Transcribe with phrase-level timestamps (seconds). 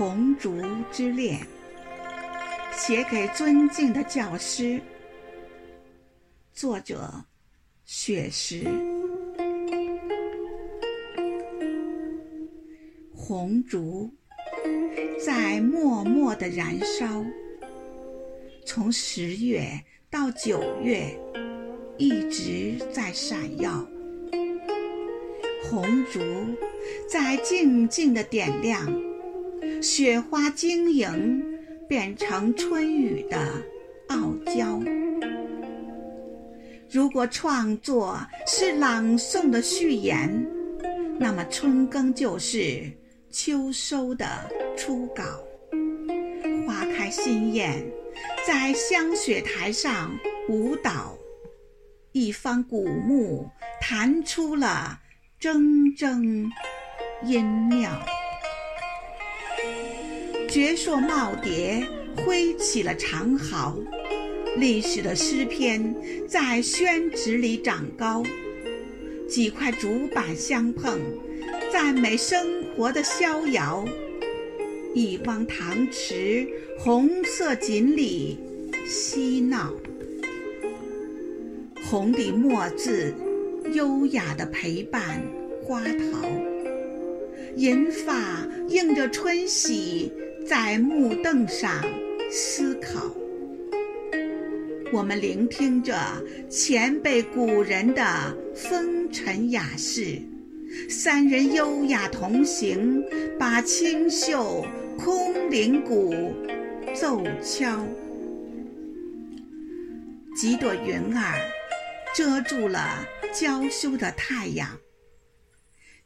[0.00, 0.56] 红烛
[0.90, 1.38] 之恋》，
[2.72, 4.80] 写给尊敬的教师。
[6.54, 7.26] 作者：
[7.84, 8.66] 雪石。
[13.14, 14.10] 红烛
[15.22, 17.22] 在默默的燃烧，
[18.64, 19.68] 从十月
[20.08, 21.14] 到九月，
[21.98, 23.86] 一直在闪耀。
[25.62, 26.20] 红烛
[27.06, 28.90] 在静静的点亮，
[29.82, 31.42] 雪花晶莹，
[31.88, 33.38] 变成春雨的
[34.08, 34.78] 傲娇。
[36.90, 40.46] 如果创作是朗诵的序言，
[41.18, 42.82] 那么春耕就是
[43.30, 44.26] 秋收的
[44.76, 45.22] 初稿。
[46.66, 47.82] 花开新艳，
[48.46, 50.10] 在香雪台上
[50.50, 51.16] 舞蹈，
[52.12, 53.48] 一方古木
[53.80, 55.00] 弹出了
[55.40, 55.56] 铮
[55.96, 56.50] 铮
[57.24, 57.90] 音妙。
[60.50, 63.78] 绝硕耄耋挥起了长毫。
[64.56, 65.94] 历史的诗篇
[66.26, 68.24] 在宣纸里长高，
[69.28, 70.98] 几块竹板相碰，
[71.72, 73.84] 赞美生活的逍遥。
[74.92, 76.44] 一汪塘池，
[76.80, 78.36] 红色锦鲤
[78.84, 79.72] 嬉闹。
[81.80, 83.14] 红底墨字，
[83.72, 85.22] 优雅的陪伴
[85.62, 86.28] 花桃。
[87.56, 90.10] 银发映着春喜，
[90.50, 91.80] 在木凳上
[92.28, 93.08] 思考。
[94.92, 95.94] 我们聆听着
[96.50, 100.20] 前辈古人的风尘雅事，
[100.88, 103.00] 三人优雅同行，
[103.38, 104.66] 把清秀
[104.98, 106.34] 空灵鼓
[106.96, 107.86] 奏敲。
[110.34, 111.38] 几朵云儿
[112.12, 114.68] 遮住了娇羞的太阳，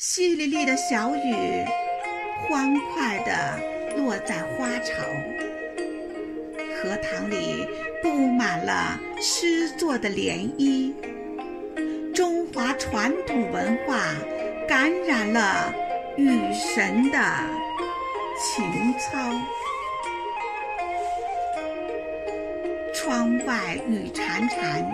[0.00, 1.64] 淅沥沥的小雨
[2.48, 5.02] 欢快地落在花潮，
[6.82, 7.66] 荷塘里。
[8.02, 10.92] 布满了诗作的涟漪，
[12.12, 14.12] 中华传统文化
[14.66, 15.72] 感染了
[16.16, 17.18] 雨神的
[18.36, 18.64] 情
[18.98, 19.32] 操。
[22.92, 24.84] 窗外雨潺潺，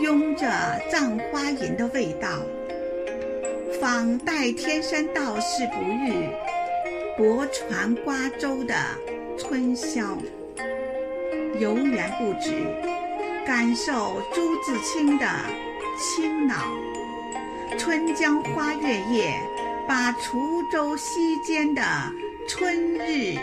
[0.00, 0.48] 拥着
[0.88, 2.28] 葬花吟的味道，
[3.80, 6.28] 仿代天山道士不遇，
[7.16, 8.74] 泊船瓜洲的
[9.38, 10.18] 春宵。
[11.58, 12.52] 游园不止，
[13.46, 15.26] 感受朱自清的
[15.98, 16.54] 清脑。
[17.78, 19.34] 春江花月夜，
[19.88, 21.82] 把滁州西间的
[22.46, 23.38] 春日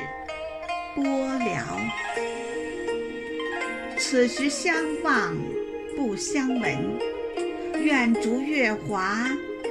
[0.95, 1.81] 播了。
[3.97, 5.35] 此时相望
[5.97, 6.99] 不相闻，
[7.81, 9.27] 愿逐月华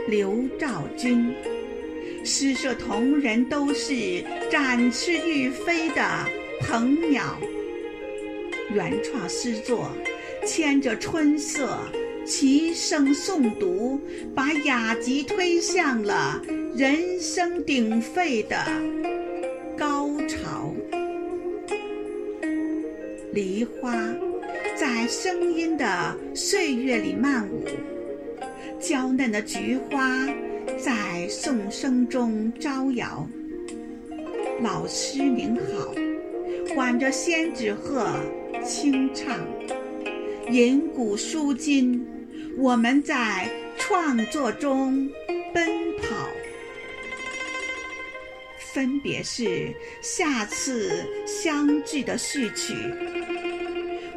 [0.08, 1.32] 流照君。
[2.25, 6.03] 诗社同仁都是展翅欲飞的
[6.60, 7.38] 鹏鸟。
[8.72, 9.91] 原创诗作，
[10.47, 11.78] 牵着春色，
[12.25, 14.00] 齐声诵读，
[14.34, 16.41] 把雅集推向了
[16.77, 18.56] 人声鼎沸的
[19.77, 20.72] 高潮。
[23.32, 23.93] 梨花
[24.77, 27.65] 在声音的岁月里漫舞，
[28.78, 30.27] 娇嫩的菊花
[30.84, 33.25] 在颂声中招摇。
[34.60, 35.94] 老师您好，
[36.75, 38.09] 挽着仙纸鹤。
[38.65, 39.38] 轻唱，
[40.50, 42.04] 吟古书今，
[42.59, 45.09] 我们在创作中
[45.54, 46.28] 奔跑。
[48.72, 52.75] 分别是下次相聚的序曲，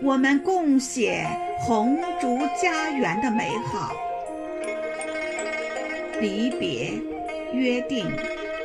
[0.02, 1.28] 我们共写
[1.60, 3.96] 红烛家园的美好。
[6.20, 6.92] 离别，
[7.54, 8.06] 约定，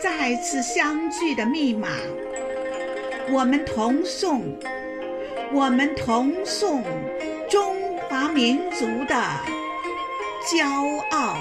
[0.00, 1.88] 再次相聚的密码，
[3.30, 4.42] 我们同颂。
[5.52, 6.84] 我们同颂
[7.48, 7.74] 中
[8.08, 9.16] 华民族的
[10.48, 10.64] 骄
[11.10, 11.36] 傲。